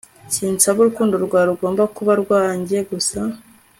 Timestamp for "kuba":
1.95-2.13